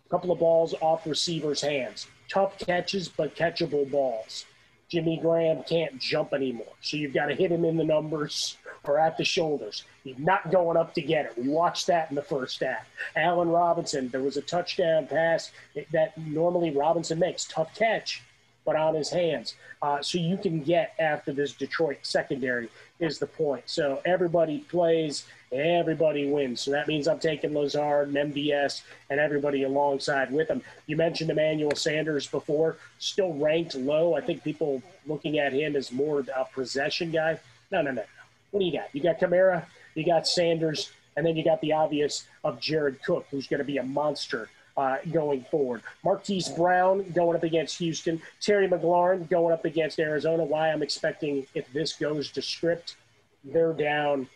[0.05, 2.07] A couple of balls off receivers' hands.
[2.29, 4.45] Tough catches, but catchable balls.
[4.87, 6.71] Jimmy Graham can't jump anymore.
[6.79, 9.83] So you've got to hit him in the numbers or at the shoulders.
[10.05, 11.37] He's not going up to get it.
[11.37, 12.87] We watched that in the first half.
[13.17, 15.51] Allen Robinson, there was a touchdown pass
[15.91, 17.43] that normally Robinson makes.
[17.43, 18.23] Tough catch,
[18.69, 19.55] but on his hands.
[19.81, 23.63] Uh, so you can get after this Detroit secondary is the point.
[23.65, 26.61] So everybody plays, everybody wins.
[26.61, 30.61] So that means I'm taking Lazard and MVS and everybody alongside with them.
[30.85, 34.13] You mentioned Emmanuel Sanders before, still ranked low.
[34.13, 37.39] I think people looking at him as more of a possession guy.
[37.71, 38.03] No, no, no, no.
[38.51, 38.93] What do you got?
[38.93, 43.25] You got Kamara, you got Sanders, and then you got the obvious of Jared Cook,
[43.31, 44.47] who's going to be a monster
[44.79, 45.81] uh, going forward.
[46.03, 48.21] Marquise Brown going up against Houston.
[48.39, 50.43] Terry McLaurin going up against Arizona.
[50.43, 52.95] Why I'm expecting if this goes to script,
[53.43, 54.27] they're down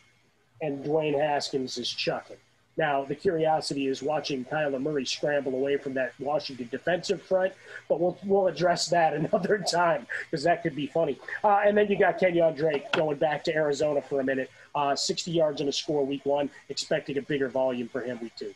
[0.62, 2.38] and Dwayne Haskins is chucking.
[2.76, 7.54] Now, the curiosity is watching Kyler Murray scramble away from that Washington defensive front,
[7.88, 11.20] but we'll, we'll address that another time because that could be funny.
[11.44, 14.50] Uh, and then you got Kenyan Drake going back to Arizona for a minute.
[14.76, 18.36] Uh, 60 yards and a score week one, expecting a bigger volume for him week
[18.36, 18.54] two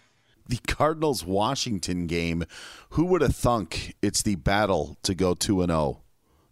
[0.49, 2.45] the Cardinals Washington game,
[2.91, 6.01] who would have thunk it's the battle to go 2 and 0?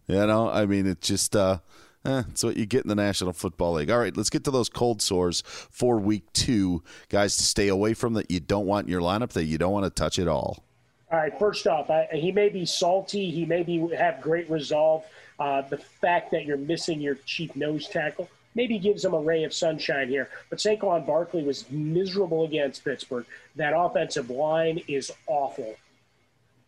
[0.06, 1.58] You know, I mean, it's just uh
[2.04, 3.90] eh, it's what you get in the National Football League.
[3.90, 6.82] All right, let's get to those cold sores for week 2.
[7.08, 9.72] Guys to stay away from that you don't want in your lineup that you don't
[9.72, 10.62] want to touch at all.
[11.10, 15.04] All right, first off, I, he may be salty, he may be have great resolve.
[15.38, 19.44] Uh, the fact that you're missing your chief nose tackle maybe gives them a ray
[19.44, 20.30] of sunshine here.
[20.48, 23.26] But Saquon Barkley was miserable against Pittsburgh.
[23.54, 25.76] That offensive line is awful.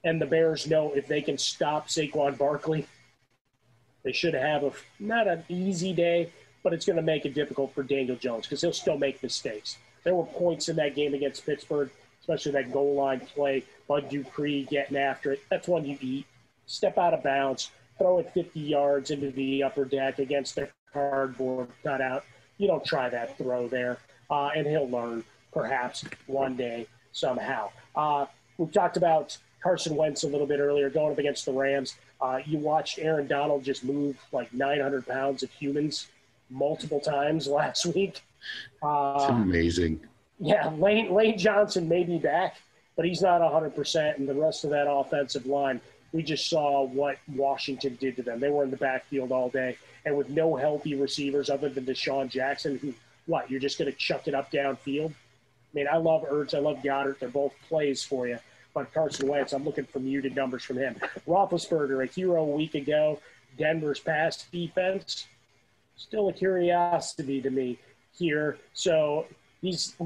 [0.05, 2.87] And the Bears know if they can stop Saquon Barkley,
[4.05, 6.31] they should have a not an easy day,
[6.63, 9.79] but it's going to make it difficult for Daniel Jones because he'll still make mistakes.
[10.05, 13.65] There were points in that game against Pittsburgh, especially that goal line play.
[13.89, 15.43] Bud Dupree getting after it.
[15.51, 16.27] That's one you eat.
[16.67, 21.69] Step out of bounds, throw it 50 yards into the upper deck against the cardboard
[21.83, 22.25] cutout.
[22.59, 23.99] You don't try that throw there,
[24.31, 27.71] uh, and he'll learn perhaps one day somehow.
[27.95, 28.27] Uh,
[28.59, 31.97] we talked about Carson Wentz a little bit earlier going up against the Rams.
[32.21, 36.09] Uh, you watched Aaron Donald just move like 900 pounds of humans
[36.51, 38.23] multiple times last week.
[38.83, 40.01] It's amazing.
[40.41, 42.57] Yeah, Lane Lane Johnson may be back,
[42.97, 44.17] but he's not 100%.
[44.17, 45.81] And the rest of that offensive line,
[46.13, 48.39] we just saw what Washington did to them.
[48.39, 49.77] They were in the backfield all day,
[50.09, 52.95] and with no healthy receivers other than DeSean Jackson, who,
[53.27, 55.11] what, you're just going to chuck it up downfield?
[55.11, 56.55] I mean, I love Ertz.
[56.55, 57.21] I love Goedert.
[57.21, 58.39] They're both plays for you.
[58.75, 60.97] But Carson Wentz, I'm looking for muted numbers from him.
[61.27, 63.21] Roethlisberger, a hero a week ago.
[63.59, 65.27] Denver's pass defense,
[65.97, 67.79] still a curiosity to me
[68.17, 68.59] here.
[68.73, 69.27] So
[69.61, 69.97] he's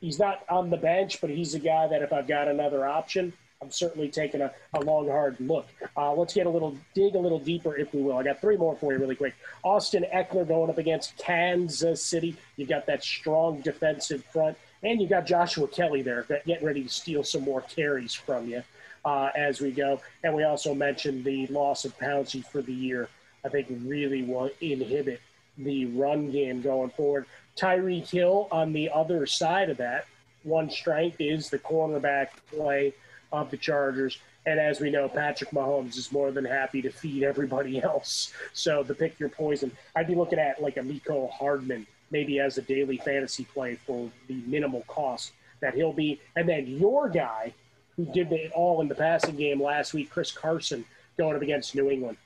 [0.00, 3.32] he's not on the bench, but he's a guy that if I've got another option,
[3.62, 5.68] I'm certainly taking a, a long, hard look.
[5.96, 8.16] Uh, let's get a little, dig a little deeper, if we will.
[8.18, 9.34] I got three more for you really quick.
[9.62, 12.36] Austin Ekeler going up against Kansas City.
[12.56, 16.88] You got that strong defensive front, and you got Joshua Kelley there getting ready to
[16.88, 18.62] steal some more carries from you
[19.04, 20.00] uh, as we go.
[20.24, 23.08] And we also mentioned the loss of Pouncey for the year.
[23.44, 25.20] I think really will inhibit
[25.56, 27.26] the run game going forward.
[27.56, 30.06] Tyreek Hill on the other side of that.
[30.42, 32.94] One strength is the cornerback play
[33.32, 34.18] of the Chargers.
[34.44, 38.32] And as we know, Patrick Mahomes is more than happy to feed everybody else.
[38.52, 39.72] So the pick your poison.
[39.96, 44.10] I'd be looking at like a Mecole Hardman maybe as a daily fantasy play for
[44.28, 46.20] the minimal cost that he'll be.
[46.36, 47.54] And then your guy
[47.96, 50.84] who did it all in the passing game last week, Chris Carson,
[51.16, 52.18] going up against New England.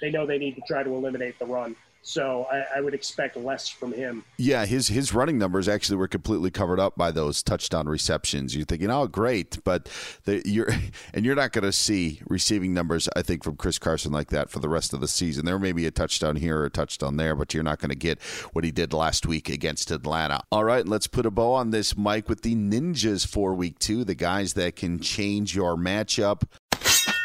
[0.00, 1.76] They know they need to try to eliminate the run.
[2.04, 4.24] So I, I, would expect less from him.
[4.36, 8.56] Yeah, his his running numbers actually were completely covered up by those touchdown receptions.
[8.56, 9.88] You're thinking, oh, great, but
[10.24, 10.68] the, you're
[11.14, 13.08] and you're not going to see receiving numbers.
[13.14, 15.44] I think from Chris Carson like that for the rest of the season.
[15.44, 17.96] There may be a touchdown here or a touchdown there, but you're not going to
[17.96, 18.20] get
[18.52, 20.42] what he did last week against Atlanta.
[20.50, 24.02] All right, let's put a bow on this, Mike, with the Ninjas for Week Two,
[24.02, 26.42] the guys that can change your matchup.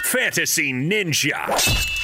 [0.04, 1.96] Fantasy Ninja.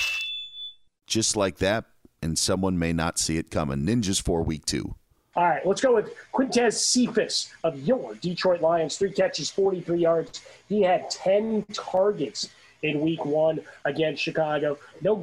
[1.05, 1.85] Just like that
[2.23, 3.79] and someone may not see it coming.
[3.79, 4.95] Ninjas for week two.
[5.35, 8.97] All right, let's go with Quintez Cephus of your Detroit Lions.
[8.97, 10.41] Three catches, 43 yards.
[10.69, 12.49] He had 10 targets
[12.81, 14.77] in week one against Chicago.
[15.01, 15.17] No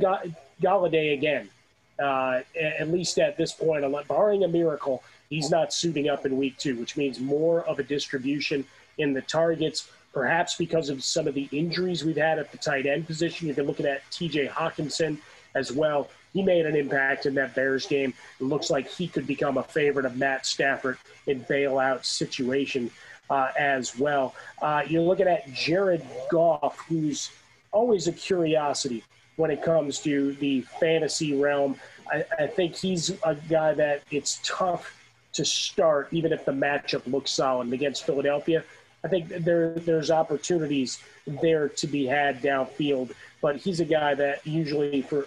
[0.61, 1.49] Golladay again,
[2.03, 6.59] uh, at least at this point, barring a miracle, he's not suiting up in week
[6.59, 8.65] two, which means more of a distribution
[8.99, 9.91] in the targets.
[10.13, 13.47] Perhaps because of some of the injuries we've had at the tight end position.
[13.47, 15.19] You can look at TJ Hockenson
[15.55, 18.15] as well he made an impact in that Bears game.
[18.41, 22.91] It looks like he could become a favorite of Matt Stafford in bailout situation
[23.29, 24.35] uh, as well.
[24.61, 27.31] Uh, you're looking at Jared Goff, who's
[27.73, 29.05] always a curiosity
[29.37, 31.77] when it comes to the fantasy realm.
[32.13, 34.97] I, I think he's a guy that it's tough
[35.33, 38.65] to start, even if the matchup looks solid against Philadelphia.
[39.03, 44.47] I think there there's opportunities there to be had downfield, but he's a guy that
[44.47, 45.27] usually for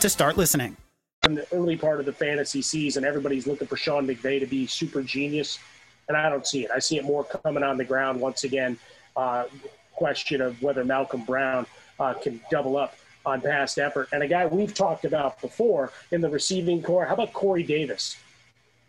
[0.01, 0.75] to start listening.
[1.23, 4.65] In the early part of the fantasy season, everybody's looking for Sean McVay to be
[4.65, 5.59] super genius,
[6.07, 6.71] and I don't see it.
[6.71, 8.77] I see it more coming on the ground once again.
[9.15, 9.45] Uh,
[9.93, 11.67] question of whether Malcolm Brown
[11.99, 16.21] uh, can double up on past effort, and a guy we've talked about before in
[16.21, 17.05] the receiving corps.
[17.05, 18.17] How about Corey Davis?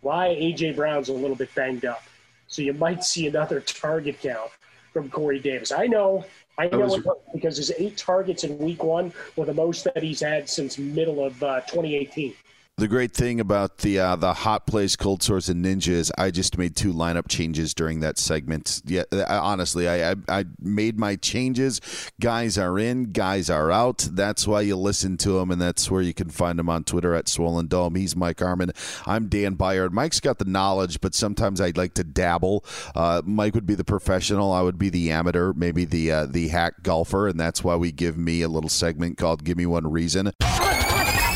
[0.01, 2.03] Why AJ Brown's a little bit banged up,
[2.47, 4.49] so you might see another target count
[4.91, 5.71] from Corey Davis.
[5.71, 6.25] I know
[6.57, 10.03] I know was- it because his eight targets in week one were the most that
[10.03, 12.33] he's had since middle of uh, 2018.
[12.77, 16.57] The great thing about the uh, the hot plays, cold sores, and ninjas, I just
[16.57, 18.81] made two lineup changes during that segment.
[18.83, 21.79] Yeah, I, honestly, I, I I made my changes.
[22.19, 24.07] Guys are in, guys are out.
[24.11, 27.13] That's why you listen to him, and that's where you can find him on Twitter
[27.13, 27.93] at Swollen Dome.
[27.93, 28.71] He's Mike Harmon.
[29.05, 29.91] I'm Dan Beyer.
[29.91, 32.65] Mike's got the knowledge, but sometimes I'd like to dabble.
[32.95, 34.51] Uh, Mike would be the professional.
[34.51, 37.91] I would be the amateur, maybe the uh, the hack golfer, and that's why we
[37.91, 40.31] give me a little segment called "Give Me One Reason."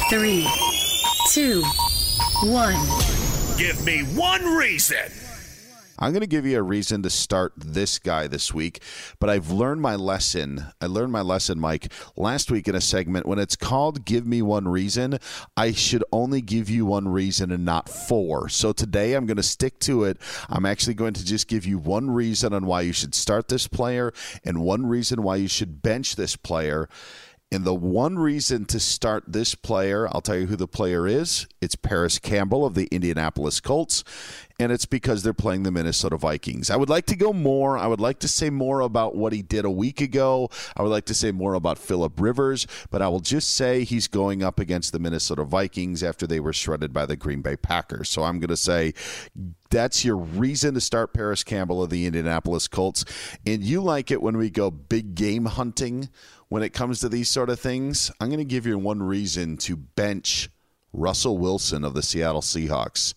[0.09, 0.47] Three,
[1.32, 1.61] two,
[2.43, 2.75] one.
[3.57, 5.11] Give me one reason.
[5.99, 8.82] I'm going to give you a reason to start this guy this week,
[9.19, 10.67] but I've learned my lesson.
[10.80, 13.25] I learned my lesson, Mike, last week in a segment.
[13.25, 15.17] When it's called Give Me One Reason,
[15.57, 18.47] I should only give you one reason and not four.
[18.47, 20.19] So today I'm going to stick to it.
[20.49, 23.67] I'm actually going to just give you one reason on why you should start this
[23.67, 24.13] player
[24.45, 26.88] and one reason why you should bench this player.
[27.49, 31.47] And the one reason to start this player, I'll tell you who the player is.
[31.61, 34.03] It's Parris Campbell of the Indianapolis Colts,
[34.59, 36.69] and it's because they're playing the Minnesota Vikings.
[36.69, 37.77] I would like to go more.
[37.77, 40.49] I would like to say more about what he did a week ago.
[40.75, 44.09] I would like to say more about Philip Rivers, but I will just say he's
[44.09, 48.09] going up against the Minnesota Vikings after they were shredded by the Green Bay Packers.
[48.09, 48.93] So I'm going to say
[49.69, 53.05] that's your reason to start Parris Campbell of the Indianapolis Colts.
[53.45, 56.09] And you like it when we go big game hunting
[56.49, 58.11] when it comes to these sort of things.
[58.19, 60.49] I'm going to give you one reason to bench
[60.93, 63.13] Russell Wilson of the Seattle Seahawks.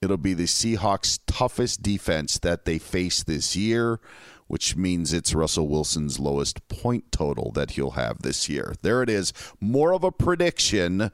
[0.00, 4.00] It'll be the Seahawks' toughest defense that they face this year,
[4.46, 8.74] which means it's Russell Wilson's lowest point total that he'll have this year.
[8.82, 9.32] There it is.
[9.60, 11.10] More of a prediction.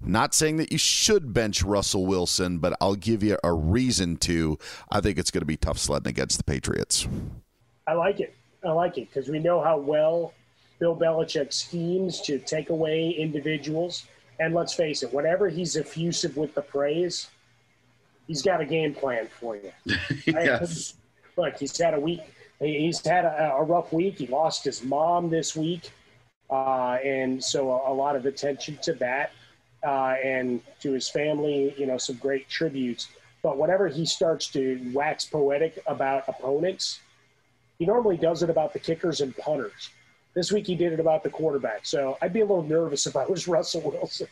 [0.00, 4.58] Not saying that you should bench Russell Wilson, but I'll give you a reason to.
[4.90, 7.08] I think it's going to be tough sledding against the Patriots.
[7.86, 8.34] I like it.
[8.62, 10.34] I like it because we know how well
[10.78, 14.06] Bill Belichick schemes to take away individuals.
[14.38, 17.28] And let's face it, whenever he's effusive with the praise,
[18.26, 19.72] he's got a game plan for you.
[20.26, 20.94] Yes.
[21.36, 22.20] Look, he's had a week.
[22.60, 24.18] He's had a, a rough week.
[24.18, 25.90] He lost his mom this week,
[26.50, 29.32] uh, and so a, a lot of attention to that,
[29.86, 31.74] uh, and to his family.
[31.76, 33.08] You know, some great tributes.
[33.42, 37.00] But whenever he starts to wax poetic about opponents,
[37.78, 39.90] he normally does it about the kickers and punters.
[40.36, 41.86] This week he did it about the quarterback.
[41.86, 44.28] So I'd be a little nervous if I was Russell Wilson.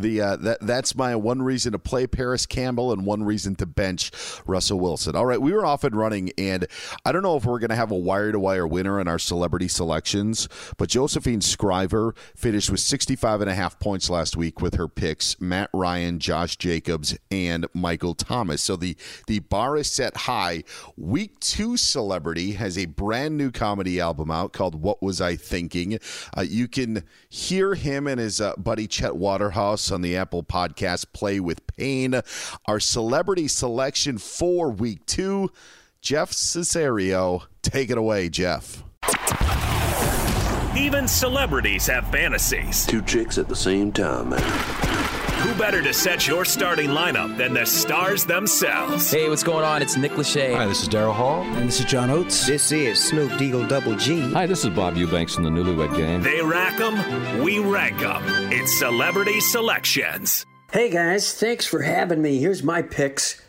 [0.00, 3.66] The uh, that that's my one reason to play Parris Campbell and one reason to
[3.66, 4.10] bench
[4.46, 5.16] Russell Wilson.
[5.16, 6.66] All right, we were off and running, and
[7.04, 9.18] I don't know if we're going to have a wire to wire winner in our
[9.18, 14.74] celebrity selections, but Josephine Scriver finished with 65 and a half points last week with
[14.74, 18.62] her picks Matt Ryan, Josh Jacobs, and Michael Thomas.
[18.62, 18.96] So the
[19.26, 20.64] the bar is set high.
[20.96, 25.98] Week two celebrity has a brand new comedy album out called "What Was I Thinking."
[26.36, 31.12] Uh, you can hear him and his uh, buddy Chet Waterhouse on the Apple Podcast
[31.12, 32.20] Play with Pain.
[32.66, 35.50] Our celebrity selection for week two,
[36.00, 37.46] Jeff Cesario.
[37.62, 38.82] Take it away, Jeff.
[40.76, 42.86] Even celebrities have fantasies.
[42.86, 44.87] Two chicks at the same time, man.
[45.38, 49.10] Who better to set your starting lineup than the stars themselves?
[49.10, 49.82] Hey, what's going on?
[49.82, 50.54] It's Nick Lachey.
[50.54, 51.42] Hi, this is Daryl Hall.
[51.42, 52.46] And this is John Oates.
[52.46, 54.20] This is Snoop Deagle Double G.
[54.32, 56.22] Hi, this is Bob Eubanks from the Newlywed Game.
[56.22, 58.52] They rack rack 'em, we rank rank 'em.
[58.52, 60.44] It's Celebrity Selections.
[60.72, 62.38] Hey guys, thanks for having me.
[62.38, 63.40] Here's my picks.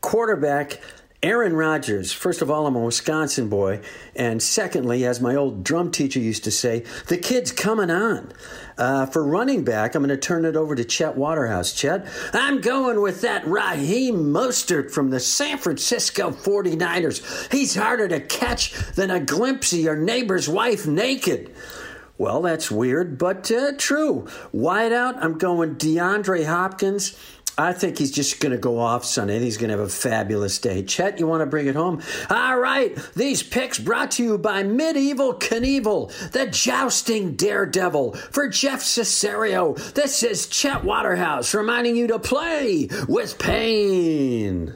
[0.00, 0.80] Quarterback
[1.22, 2.12] Aaron Rodgers.
[2.12, 3.80] First of all, I'm a Wisconsin boy.
[4.14, 8.32] And secondly, as my old drum teacher used to say, the kid's coming on.
[8.78, 11.72] Uh, for running back, I'm going to turn it over to Chet Waterhouse.
[11.72, 17.50] Chet, I'm going with that Raheem Mostert from the San Francisco 49ers.
[17.50, 21.54] He's harder to catch than a glimpse of your neighbor's wife naked.
[22.18, 24.26] Well, that's weird, but uh, true.
[24.52, 27.18] Wide out, I'm going DeAndre Hopkins.
[27.58, 29.38] I think he's just going to go off Sunday.
[29.38, 30.82] He's going to have a fabulous day.
[30.82, 32.02] Chet, you want to bring it home?
[32.28, 32.94] All right.
[33.14, 38.12] These picks brought to you by Medieval Knievel, the jousting daredevil.
[38.14, 44.74] For Jeff Cesario, this is Chet Waterhouse reminding you to play with pain.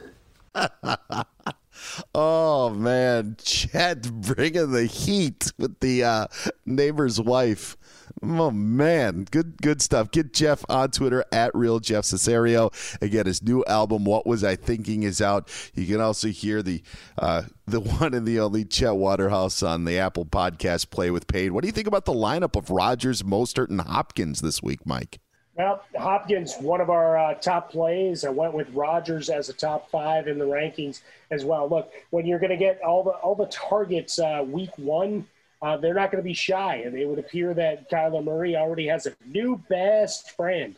[2.15, 6.27] oh man, Chet bringing the heat with the uh,
[6.65, 7.77] neighbor's wife.
[8.23, 10.11] Oh man, good good stuff.
[10.11, 12.73] Get Jeff on Twitter at real Jeff Cesario.
[13.01, 15.49] Again, his new album "What Was I Thinking" is out.
[15.75, 16.83] You can also hear the
[17.19, 21.55] uh, the one and the only Chet Waterhouse on the Apple Podcast Play with Pain.
[21.55, 25.21] What do you think about the lineup of Rodgers, Mostert, and Hopkins this week, Mike?
[25.57, 28.25] Well, Hopkins, one of our uh, top plays.
[28.25, 31.69] I went with Rodgers as a top five in the rankings as well.
[31.69, 35.27] Look, when you're going to get all the all the targets uh, week one
[35.63, 36.77] uh, they're not going to be shy.
[36.77, 40.77] And it would appear that Kyler Murray already has a new best friend.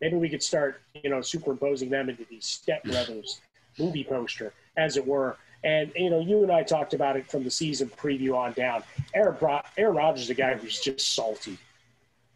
[0.00, 3.40] Maybe we could start, you know, superimposing them into the Step Brothers
[3.78, 5.36] movie poster, as it were.
[5.62, 8.82] And, you know, you and I talked about it from the season preview on down.
[9.14, 11.56] Aaron, Bro- Aaron Rodgers is a guy who's just salty.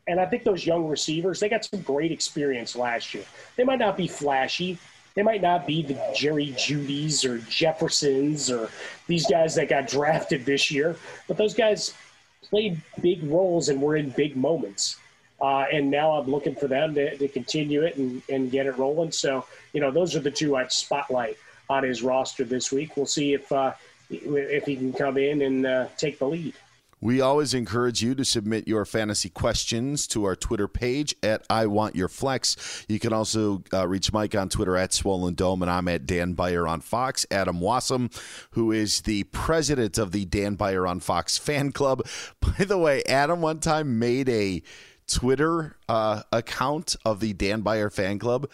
[0.07, 3.25] And I think those young receivers, they got some great experience last year.
[3.57, 4.79] They might not be flashy,
[5.19, 8.71] they might not be the Jerry Jeudy's or Jeffersons or
[9.09, 10.95] these guys that got drafted this year,
[11.27, 11.93] but those guys
[12.41, 14.97] played big roles and were in big moments.
[15.41, 18.79] Uh, and now I'm looking for them to, to continue it and, and get it
[18.79, 19.11] rolling.
[19.11, 21.37] So, you know, those are the two I'd spotlight
[21.69, 22.97] on his roster this week.
[22.97, 23.73] We'll see if uh,
[24.11, 26.55] if he can come in and uh, take the lead.
[27.01, 31.67] We always encourage you to submit your fantasy questions to our Twitter page at I
[31.67, 32.85] Want Your Flex.
[32.89, 36.33] You can also uh, reach Mike on Twitter at Swollen Dome, and I'm at Dan
[36.33, 37.25] Beyer on Fox.
[37.31, 38.11] Adam Wassam,
[38.51, 42.05] who is the president of the Dan Beyer on Fox fan club.
[42.41, 44.63] By the way, Adam one time made a
[45.09, 48.49] Twitter uh, account of the Dan Beyer fan club,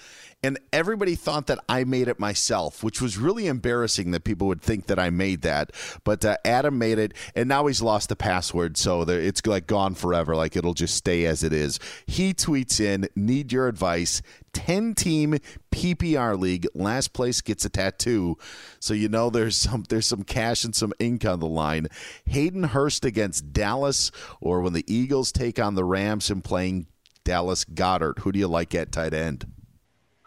[0.45, 4.61] and everybody thought that I made it myself, which was really embarrassing that people would
[4.61, 5.73] think that I made that.
[6.05, 9.95] But uh, Adam made it, and now he's lost the password, so it's like gone
[9.95, 10.37] forever.
[10.37, 11.81] Like it'll just stay as it is.
[12.07, 14.21] He tweets in, "Need your advice."
[14.53, 15.37] 10 team
[15.73, 16.69] PPR league.
[16.75, 18.37] Last place gets a tattoo.
[18.79, 21.89] So you know there's some there's some cash and some ink on the line.
[22.27, 26.87] Hayden Hurst against Dallas or when the Eagles take on the Rams and playing
[27.25, 28.21] Dallas Goedert.
[28.21, 29.54] Who do you like at tight end?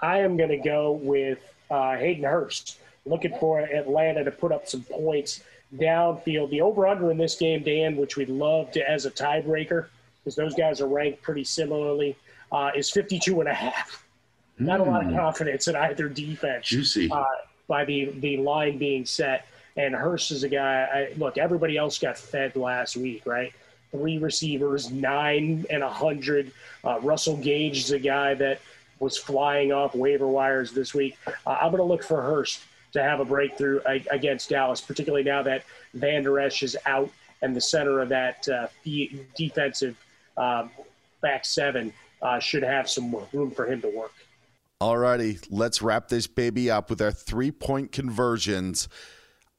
[0.01, 1.39] I am going to go with
[1.69, 2.79] uh, Hayden Hurst.
[3.05, 5.41] Looking for Atlanta to put up some points
[5.75, 6.49] downfield.
[6.49, 9.87] The over under in this game, Dan, which we'd love to as a tiebreaker,
[10.19, 12.15] because those guys are ranked pretty similarly,
[12.51, 14.05] uh, is 52 and a half.
[14.59, 14.87] Not mm.
[14.87, 15.15] a lot of hmm.
[15.15, 16.67] confidence in either defense.
[16.67, 17.09] Juicy.
[17.11, 17.23] Uh,
[17.67, 19.45] by the, the line being set.
[19.75, 23.53] And Hurst is a guy, I, look, everybody else got fed last week, right?
[23.91, 26.51] Three receivers, nine and a 100.
[26.83, 28.59] Uh, Russell Gage is a guy that
[28.99, 31.17] was flying off waiver wires this week.
[31.27, 32.61] Uh, I'm going to look for Hurst
[32.93, 37.61] to have a breakthrough against Dallas, particularly now that Vander Esch is out and the
[37.61, 38.67] center of that uh,
[39.35, 39.95] defensive
[40.37, 40.71] um,
[41.21, 44.13] back seven uh, should have some room for him to work.
[44.81, 48.87] Alrighty, let's wrap this baby up with our three point conversions.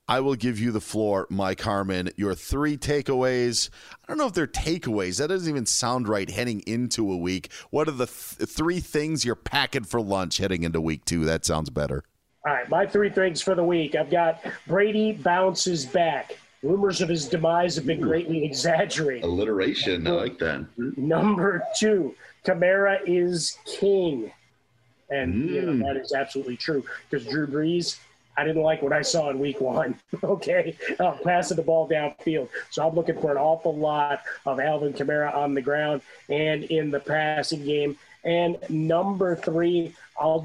[0.08, 2.10] I will give you the floor, Mike Harmon.
[2.16, 3.68] Your three takeaways.
[3.92, 5.18] I don't know if they're takeaways.
[5.18, 7.52] That doesn't even sound right heading into a week.
[7.70, 11.26] What are the th- three things you're packing for lunch heading into week two?
[11.26, 12.04] That sounds better.
[12.46, 13.94] All right, my three things for the week.
[13.96, 16.38] I've got Brady bounces back.
[16.62, 19.24] Rumors of his demise have been greatly exaggerated.
[19.24, 20.06] Alliteration.
[20.06, 20.66] I like that.
[20.96, 22.14] Number two,
[22.46, 24.32] Kamara is king.
[25.10, 25.86] And you know, mm.
[25.86, 27.98] that is absolutely true because Drew Brees,
[28.38, 29.98] I didn't like what I saw in week one.
[30.22, 30.76] okay.
[31.00, 32.48] Uh, passing the ball downfield.
[32.70, 36.92] So I'm looking for an awful lot of Alvin Kamara on the ground and in
[36.92, 37.98] the passing game.
[38.22, 40.40] And number three, I'll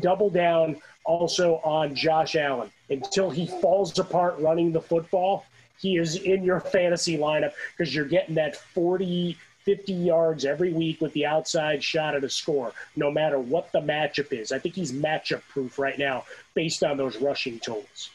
[0.00, 2.70] double down also on Josh Allen.
[2.88, 5.44] Until he falls apart running the football,
[5.78, 11.00] he is in your fantasy lineup because you're getting that 40, 50 yards every week
[11.00, 14.52] with the outside shot at a score, no matter what the matchup is.
[14.52, 18.10] I think he's matchup proof right now based on those rushing totals.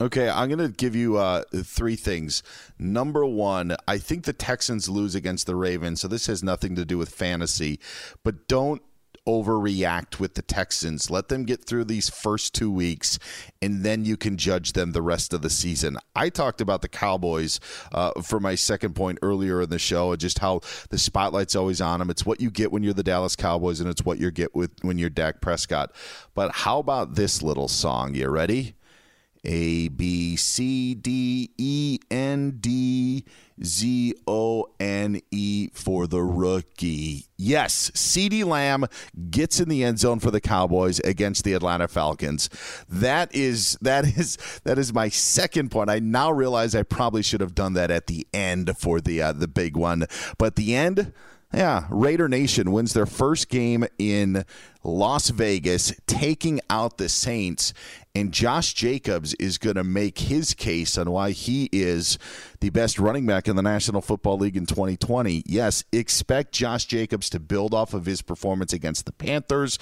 [0.00, 2.42] Okay, I'm going to give you uh, three things.
[2.80, 6.84] Number one, I think the Texans lose against the Ravens, so this has nothing to
[6.84, 7.78] do with fantasy,
[8.24, 8.82] but don't
[9.26, 11.10] overreact with the Texans.
[11.10, 13.18] Let them get through these first two weeks,
[13.62, 15.98] and then you can judge them the rest of the season.
[16.14, 17.58] I talked about the Cowboys
[17.92, 20.60] uh, for my second point earlier in the show, and just how
[20.90, 22.10] the spotlight's always on them.
[22.10, 24.70] It's what you get when you're the Dallas Cowboys, and it's what you get with
[24.82, 25.92] when you're Dak Prescott.
[26.34, 28.14] But how about this little song?
[28.14, 28.74] You ready?
[29.44, 33.24] A B C D E N D
[33.62, 37.26] Z O N E for the rookie.
[37.36, 38.86] Yes, CD Lamb
[39.30, 42.48] gets in the end zone for the Cowboys against the Atlanta Falcons.
[42.88, 45.90] That is that is that is my second point.
[45.90, 49.32] I now realize I probably should have done that at the end for the uh,
[49.32, 50.06] the big one,
[50.38, 51.12] but the end.
[51.54, 54.44] Yeah, Raider Nation wins their first game in
[54.82, 57.72] Las Vegas, taking out the Saints.
[58.12, 62.18] And Josh Jacobs is going to make his case on why he is
[62.64, 65.42] the best running back in the National Football League in 2020.
[65.44, 69.78] Yes, expect Josh Jacobs to build off of his performance against the Panthers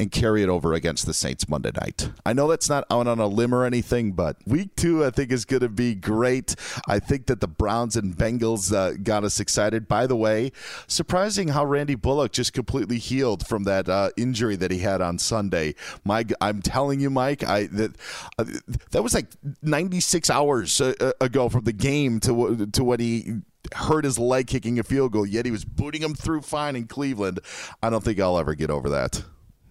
[0.00, 2.10] and carry it over against the Saints Monday night.
[2.24, 5.30] I know that's not out on a limb or anything, but week two, I think,
[5.30, 6.56] is going to be great.
[6.88, 9.86] I think that the Browns and Bengals uh, got us excited.
[9.86, 10.50] By the way,
[10.88, 15.20] surprising how Randy Bullock just completely healed from that uh, injury that he had on
[15.20, 15.76] Sunday.
[16.04, 17.94] Mike, I'm telling you, Mike, I that
[18.36, 18.46] uh,
[18.90, 19.28] that was like
[19.62, 23.40] 96 hours uh, ago from the game to to when he
[23.74, 25.26] hurt his leg kicking a field goal.
[25.26, 27.40] Yet he was booting him through fine in Cleveland.
[27.82, 29.22] I don't think I'll ever get over that.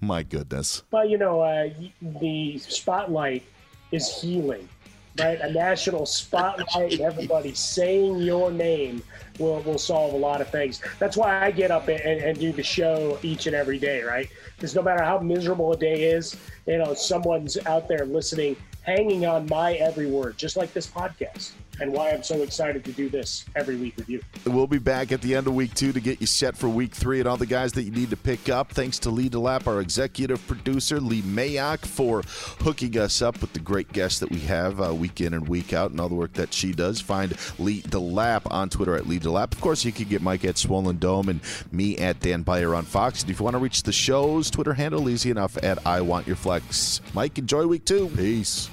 [0.02, 0.84] My goodness.
[0.92, 1.70] But you know, uh,
[2.02, 3.44] the spotlight
[3.92, 4.68] is healing,
[5.20, 5.40] right?
[5.40, 9.02] A national spotlight, and everybody saying your name
[9.40, 10.82] will will solve a lot of things.
[11.00, 14.30] That's why I get up and, and do the show each and every day, right?
[14.56, 16.36] Because no matter how miserable a day is,
[16.66, 21.52] you know, someone's out there listening, hanging on my every word, just like this podcast
[21.80, 24.22] and why I'm so excited to do this every week with you.
[24.46, 26.94] We'll be back at the end of week two to get you set for week
[26.94, 28.72] three and all the guys that you need to pick up.
[28.72, 32.24] Thanks to Lee DeLapp, our executive producer, Lee Mayock, for
[32.64, 35.74] hooking us up with the great guests that we have uh, week in and week
[35.74, 37.02] out and all the work that she does.
[37.02, 39.54] Find Lee DeLapp on Twitter at Lee DeLapp.
[39.54, 41.40] Of course, you can get Mike at Swollen Dome and
[41.72, 43.22] me at Dan Beyer on Fox.
[43.22, 46.28] And if you want to reach the show's Twitter handle, easy enough at I Want
[46.28, 47.02] Your Flex.
[47.14, 48.10] Mike, enjoy week two.
[48.10, 48.70] Peace.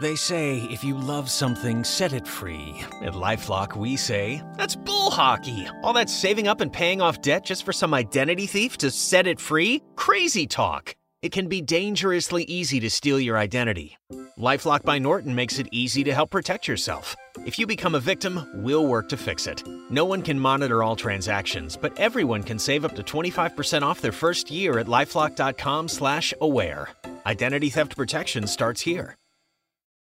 [0.00, 2.72] They say if you love something, set it free.
[3.02, 5.66] At Lifelock, we say that's bull hockey.
[5.82, 9.26] All that saving up and paying off debt just for some identity thief to set
[9.26, 9.82] it free?
[9.96, 10.94] Crazy talk.
[11.20, 13.96] It can be dangerously easy to steal your identity.
[14.38, 17.16] Lifelock by Norton makes it easy to help protect yourself.
[17.44, 19.64] If you become a victim, we'll work to fix it.
[19.90, 24.12] No one can monitor all transactions, but everyone can save up to 25% off their
[24.12, 26.88] first year at lifelock.com/aware.
[27.26, 29.16] Identity theft protection starts here.